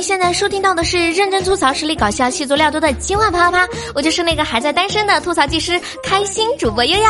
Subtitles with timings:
[0.00, 7.04] 现在收听到的是认真吐槽、实力搞笑、戏足料多的今晚啪啪啪，我就是那个还在单身的吐槽技师、开心主播悠悠。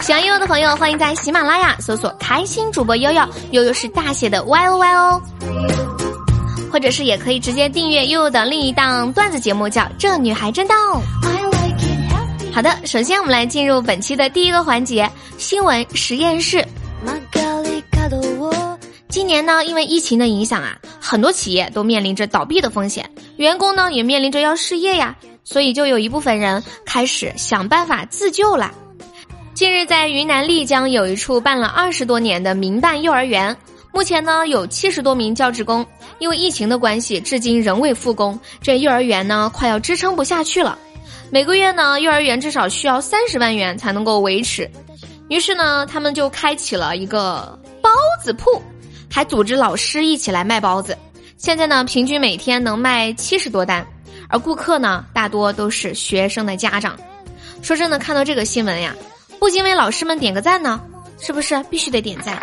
[0.00, 3.22] 喜欢悠悠的朋友，欢迎在喜马拉雅搜索“开心主播悠悠”，
[3.52, 5.22] 悠悠是大写的 Y O Y O，
[6.72, 10.74] 或者是也可以直接订阅悠悠的另一档段子节目，叫《这女孩真逗》。
[12.52, 16.66] 好的，首先我们来进入本期的第一个环节——新闻实验室。
[19.32, 28.70] 年呢，因为疫情的影响啊，很多企业都面临着倒闭的风险，员工呢也面临着要失业呀，所以就有一部分人开始想办法自救了。
[29.54, 33.56] 近日，在云南丽江有一处办了二十多年的民办幼儿园，
[33.90, 35.86] 目前呢有七十多名教职工，
[36.18, 40.78] 因为疫情的关系，至今仍未复工，这幼儿园呢快要支撑不下去了。
[41.30, 44.70] 每个月呢，幼儿园至少需要三十万元才能够维持。
[45.28, 47.90] 于是呢，他们就开启了一个包
[48.22, 48.60] 子铺，
[49.12, 50.96] 还组织老师一起来卖包子。
[51.36, 53.86] 现在呢，平均每天能卖七十多单，
[54.28, 56.96] 而顾客呢，大多都是学生的家长。
[57.60, 58.94] 说真的，看到这个新闻呀，
[59.38, 60.80] 不仅为老师们点个赞呢，
[61.20, 62.40] 是不是必须得点赞？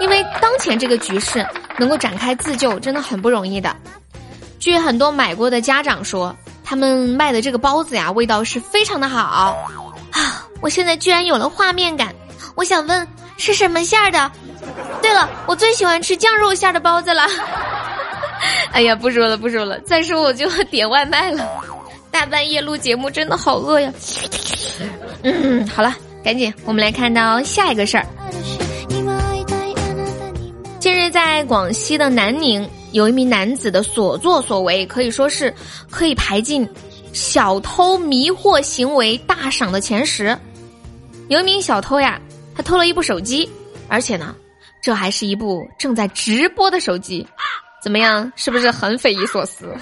[0.00, 1.46] 因为当前这个局势
[1.78, 3.74] 能够展开自救，真的很不容易的。
[4.58, 6.36] 据很多买过的家长说。
[6.62, 9.58] 他们卖的这个包子呀，味道是非常的好
[10.12, 10.46] 啊！
[10.60, 12.14] 我现在居然有了画面感，
[12.54, 14.30] 我想问是什么馅儿的？
[15.02, 17.26] 对了，我最喜欢吃酱肉馅的包子了。
[18.70, 21.44] 哎呀，不说了，不说了，再说我就点外卖了。
[22.08, 23.92] 大半夜录节目真的好饿呀！
[25.24, 25.92] 嗯，好了，
[26.22, 28.06] 赶紧我们来看到下一个事儿。
[30.78, 32.68] 近日在广西的南宁。
[32.92, 35.54] 有一名男子的所作所为可以说是
[35.90, 36.68] 可以排进
[37.12, 40.36] 小偷迷惑行为大赏的前十。
[41.28, 42.20] 有一名小偷呀，
[42.52, 43.48] 他偷了一部手机，
[43.86, 44.34] 而且呢，
[44.82, 47.26] 这还是一部正在直播的手机。
[47.82, 49.74] 怎么样，是不是很匪夷所思？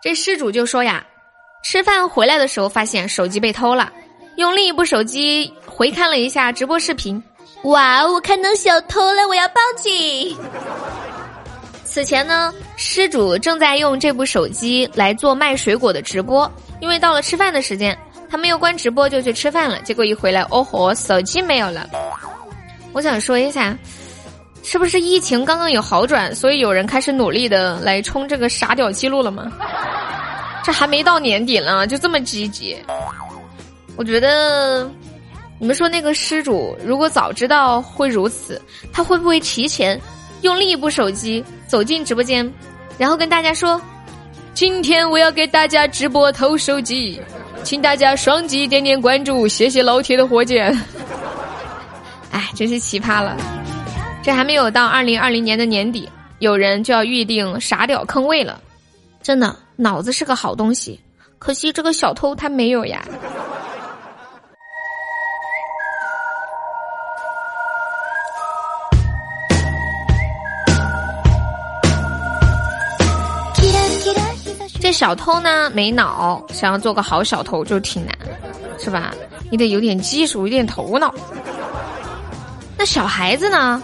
[0.00, 1.04] 这失主就说呀，
[1.64, 3.92] 吃饭回来的时候发现手机被偷了，
[4.36, 7.20] 用另一部手机回看了一下直播视频。
[7.64, 10.36] 哇，我看到小偷了，我要报警！
[11.82, 16.48] 此前呢，失主正在用这部手机来做卖水果的直播，
[16.80, 17.98] 因为到了吃饭的时间，
[18.30, 19.80] 他没有关直播就去吃饭了。
[19.80, 21.88] 结果一回来，哦吼，手机没有了。
[22.96, 23.76] 我想说一下，
[24.62, 29.52] 是不是疫情刚刚有好转，所以有人开始努力的来冲这个傻屌记录了吗？
[30.64, 32.74] 这还没到年底呢，就这么积极？
[33.96, 34.90] 我觉得，
[35.58, 38.58] 你们说那个失主如果早知道会如此，
[38.90, 40.00] 他会不会提前？
[40.40, 42.50] 用另一部手机走进直播间，
[42.96, 43.78] 然后跟大家说
[44.54, 47.20] ：“今天我要给大家直播偷手机，
[47.62, 50.74] 请大家双击点点关注，谢谢老铁的火箭。”
[52.36, 53.34] 哎，真是奇葩了！
[54.22, 56.06] 这还没有到二零二零年的年底，
[56.38, 58.60] 有人就要预定傻屌坑位了。
[59.22, 61.00] 真的，脑子是个好东西，
[61.38, 63.02] 可惜这个小偷他没有呀。
[74.78, 78.14] 这小偷呢没脑，想要做个好小偷就挺难，
[78.78, 79.14] 是吧？
[79.50, 81.14] 你得有点技术，有点头脑。
[82.86, 83.82] 小孩子呢？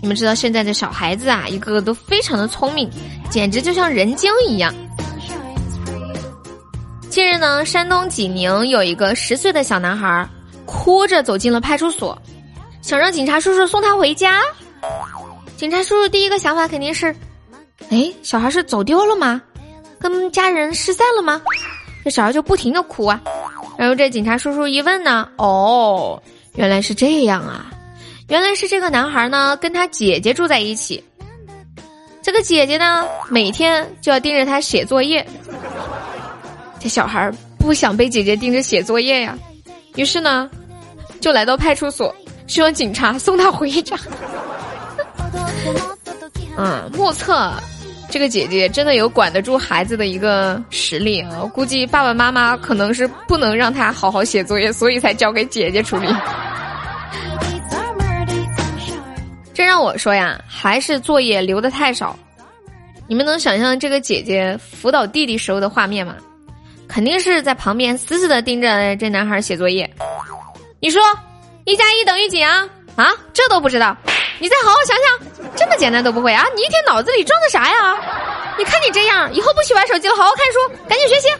[0.00, 2.88] 你们知道现在的小孩子啊，一个个都非常的聪明，
[3.28, 4.72] 简直就像人精一样。
[7.10, 10.28] 近日呢，山东济宁有一个十岁的小男孩，
[10.64, 12.16] 哭着走进了派出所，
[12.80, 14.40] 想让警察叔叔送他回家。
[15.56, 17.14] 警察叔叔第一个想法肯定是：
[17.90, 19.42] 哎，小孩是走丢了吗？
[19.98, 21.40] 跟家人失散了吗？
[22.04, 23.20] 这小孩就不停的哭啊，
[23.78, 26.22] 然后这警察叔叔一问呢，哦，
[26.56, 27.70] 原来是这样啊，
[28.28, 31.02] 原来是这个男孩呢跟他姐姐住在一起，
[32.22, 35.24] 这个姐姐呢每天就要盯着他写作业，
[36.80, 39.38] 这小孩不想被姐姐盯着写作业呀，
[39.96, 40.50] 于是呢
[41.20, 42.14] 就来到派出所，
[42.46, 43.96] 希望警察送他回家。
[46.56, 47.52] 嗯，目测。
[48.10, 51.40] 这个姐姐真的有管得住孩子的一个实力啊！
[51.52, 56.06] 估计爸爸妈妈可能是不能让他好好写作业，所以才交给姐姐处理。
[59.64, 62.16] 让我说呀，还是作业留的太少。
[63.06, 66.14] 你们能想象这个姐姐辅导弟弟时候的画面吗？
[66.88, 69.88] 肯定是在旁边死死的盯着这男孩写作业。
[70.80, 71.02] 你说，
[71.64, 72.68] 一加一等于几啊？
[72.96, 73.96] 啊，这都不知道？
[74.38, 76.44] 你再好好想想，这么简单都不会啊？
[76.54, 78.54] 你一天脑子里装的啥呀？
[78.56, 81.36] 你看你这样，以后不许玩手机了，好好看书，赶紧学习啊！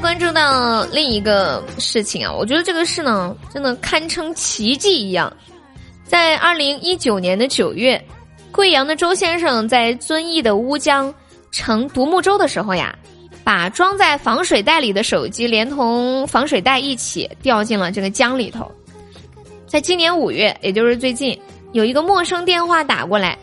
[0.00, 5.30] 关注到另一个事情啊，我觉得这个事呢，真的堪称奇迹一样。
[6.04, 8.02] 在二零一九年的九月，
[8.50, 11.12] 贵阳的周先生在遵义的乌江
[11.50, 12.96] 乘独木舟的时候呀，
[13.44, 18.70] 把装在防水袋里的手机连同防水袋一起掉进了这个江里头。
[19.66, 21.38] 在今年五月，也就是最近，
[21.72, 23.38] 有一个陌生电话打过来，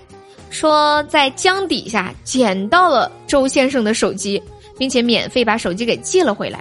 [0.49, 4.41] 说在江底下捡到了周先生的手机。
[4.77, 6.59] 并且免费把手机给寄了回来，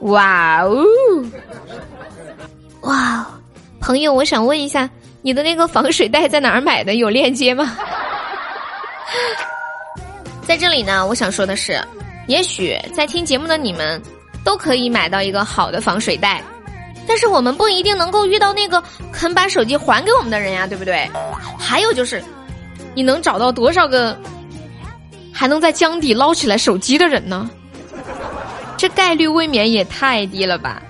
[0.00, 0.84] 哇哦，
[2.82, 3.26] 哇，
[3.80, 4.88] 朋友，我想问一下，
[5.22, 6.96] 你的那个防水袋在哪儿买的？
[6.96, 7.76] 有链接吗？
[10.46, 11.80] 在这里呢，我想说的是，
[12.26, 14.00] 也许在听节目的你们
[14.44, 16.42] 都可以买到一个好的防水袋，
[17.06, 18.82] 但是我们不一定能够遇到那个
[19.12, 21.08] 肯把手机还给我们的人呀，对不对？
[21.58, 22.22] 还有就是，
[22.94, 24.16] 你能找到多少个？
[25.36, 27.50] 还能在江底捞起来手机的人呢？
[28.78, 30.82] 这概率未免也太低了吧！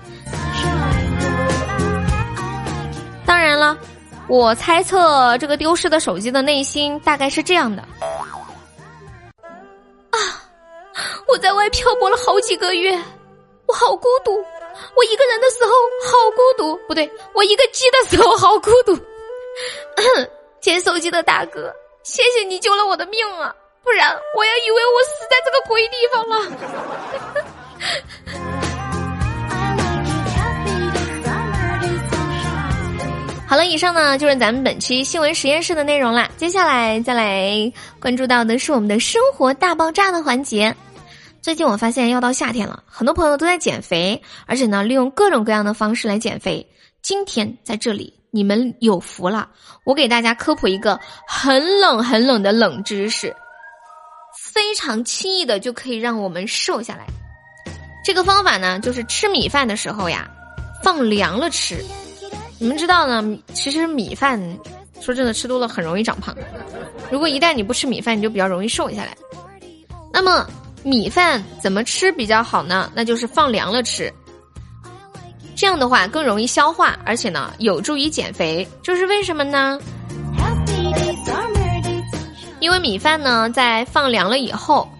[3.26, 3.76] 当然了，
[4.28, 7.82] 我猜测这个丢失的手机的内心大概是这样的：
[10.10, 10.18] 啊，
[11.26, 12.96] 我在外漂泊了好几个月，
[13.66, 14.32] 我好孤独。
[14.94, 15.70] 我一个人的时候
[16.06, 18.96] 好孤独，不对，我一个鸡的时候好孤独。
[20.60, 23.54] 捡手机的大哥，谢谢你救了我的命啊！
[23.86, 26.34] 不然我也以为我死在这个鬼地方了。
[33.48, 36.28] 好了，以上呢就是咱们本期新闻实验室的内容啦。
[36.36, 40.74] 接下来再来关注到的是我们的生活大爆炸的环节。
[41.40, 46.68] 最近我发现要到夏天了，很多朋友都在减肥，而且呢利用各种各样的方式来减肥。
[47.02, 49.48] 今天在这里你们有福了，
[49.84, 50.98] 我给大家科普一个
[51.28, 53.32] 很冷很冷的冷知识。
[54.38, 57.06] 非常轻易的就可以让我们瘦下来，
[58.04, 60.28] 这个方法呢，就是吃米饭的时候呀，
[60.82, 61.84] 放凉了吃。
[62.58, 63.38] 你们知道呢？
[63.52, 64.40] 其实米饭，
[65.00, 66.34] 说真的，吃多了很容易长胖。
[67.10, 69.14] 如果一旦你不吃米饭，你就比较容易瘦下来。
[70.12, 70.48] 那么
[70.82, 72.90] 米饭怎么吃比较好呢？
[72.94, 74.10] 那就是放凉了吃。
[75.54, 78.66] 这样的话更容易消化，而且呢有助于减肥。
[78.82, 79.78] 这是为什么呢？
[82.66, 84.90] 因为米饭呢，在放凉了以后，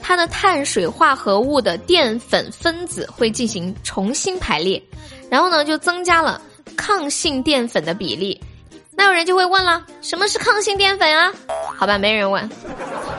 [0.00, 4.82] 它的碳水化合物的淀粉分子会进行重新排列，
[5.28, 6.40] 然后呢，就增加了
[6.74, 8.42] 抗性淀粉的比例。
[8.92, 11.30] 那有人就会问了，什么是抗性淀粉啊？
[11.76, 12.50] 好吧，没人问。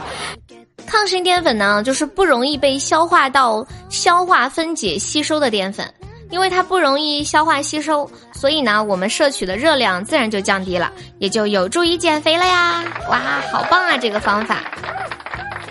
[0.88, 5.88] 抗性淀粉呢，就是不容易被消化道消化分解吸收的淀粉。
[6.34, 12.84] 因为它不容易消化吸收，所以呢，我们摄取的热量自然就降低了，也就有助于减肥了呀！
[13.08, 13.22] 哇，
[13.52, 14.58] 好棒啊，这个方法！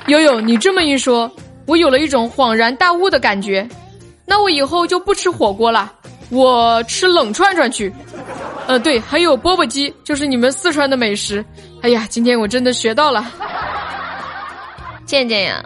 [0.06, 1.28] 悠悠，你这么一说，
[1.66, 3.68] 我有了一种恍然大悟的感觉。
[4.24, 5.92] 那我以后就不吃火锅了，
[6.30, 7.92] 我吃冷串串去。
[8.68, 11.44] 呃，对，还有钵钵鸡，就是你们四川的美食。
[11.80, 13.26] 哎呀，今天我真的学到了。
[15.06, 15.60] 健健呀。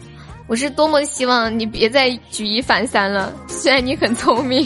[0.48, 4.64] 我是多么希望你别再举一反三了，虽然你很聪明。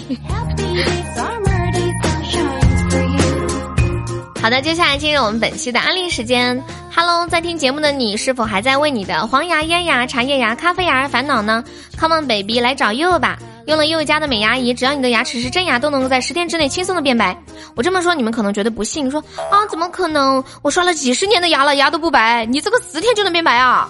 [4.42, 6.62] 好的，接下来进入我们本期的安利时间。
[6.94, 11.64] Hello，在听节目的你，是否还在为你的黄牙、烟牙、茶叶牙、咖啡牙而烦恼呢
[11.98, 13.38] ？Come on baby，来找柚柚吧。
[13.66, 17.34] 用了柚家的美牙仪，只要你的牙齿是真牙，都能够在十天之内轻松的变白。
[17.74, 20.44] 我这么说，你们可能觉得不信，说啊，怎么可能？
[20.60, 23.88] 我刷了几十年的牙了，牙都不白，你这个十天就能变白啊？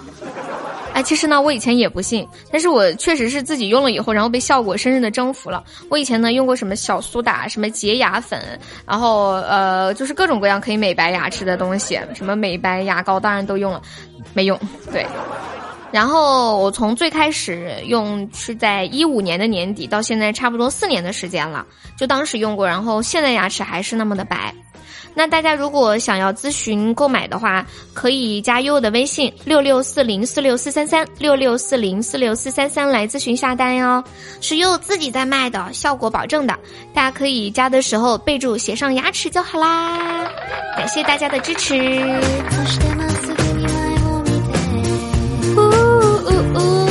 [1.03, 5.63] 其实呢，我以前也不信，但是我确实是自己用了以后，然后被效果深深的征服了。
[5.89, 13.81] 我以前呢用过什么小苏打、什么洁牙粉，然后呃，就是各种各样可以美白牙齿的东西，什么美白牙膏，当然都用了，
[14.33, 14.59] 没用。
[14.91, 15.05] 对，
[15.91, 21.65] 然后我从最开始用是在一五年的年底，到现在差不多四年的时间了，
[21.97, 24.53] 就当时用过，然后现在牙齿还是那么的白。
[25.13, 34.03] 那大家如果想要咨询购买的话，可以加悠悠的微信六六四零四六四三三六六四零四六四三三来咨询下单哟，
[34.39, 36.57] 是悠悠自己在卖的，效果保证的。
[36.93, 40.29] 大家可以加的时候备注写上牙齿就好啦。
[40.77, 41.75] 感谢大家的支持。
[45.53, 46.89] 呜呜呜！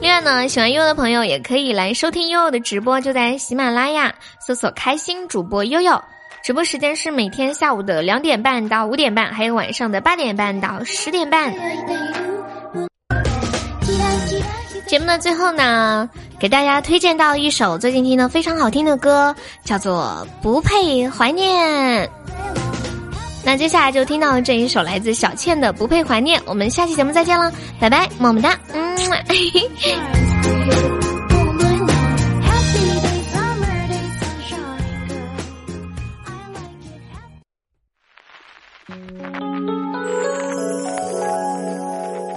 [0.00, 4.14] 另外呢，喜欢悠悠的朋友也可以来收听悠悠的直播，就在喜马拉雅
[4.46, 6.00] 搜索“开心主播悠悠”。
[6.46, 11.52] 直播时间是每天下午的两点半到五点半，还有晚上的八点半到十点半。
[14.86, 19.34] 节目的最后呢，给大家推荐到一首最近听的非常好听的歌，
[19.64, 22.06] 叫做《不配怀念》。
[23.44, 28.96] 那接下来就听到这一首来自小倩的《不配怀念》，我们下期节目再见了，拜拜，么么哒，嗯。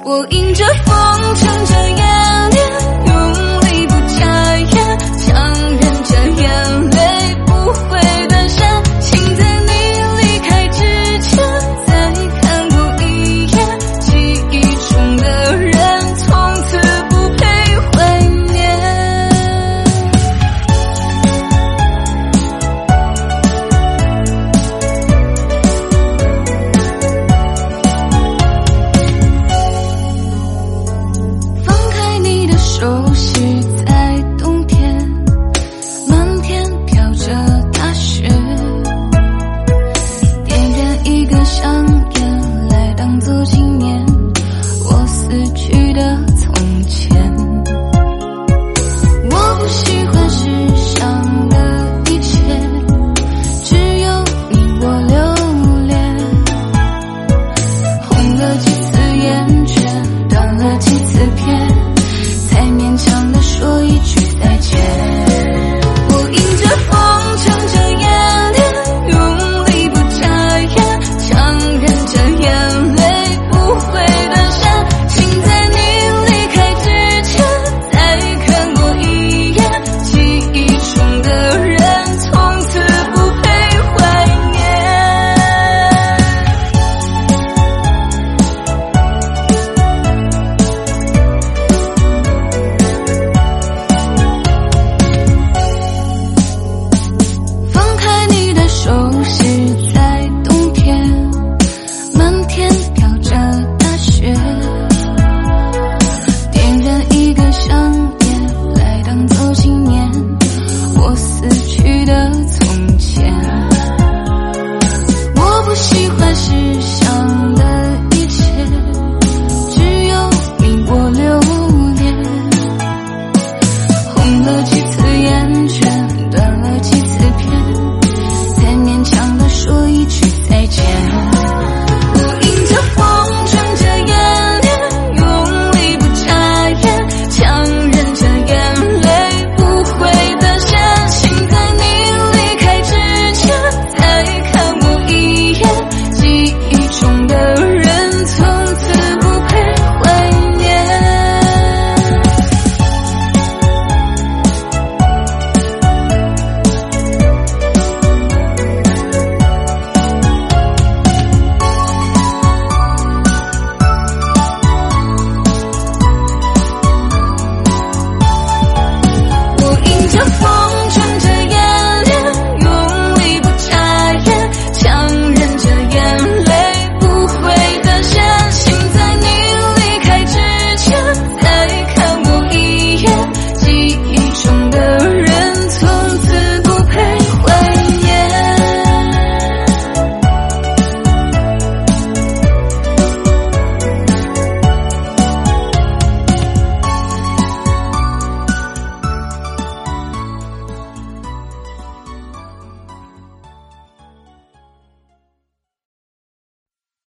[0.06, 2.19] 我迎着风撑着眼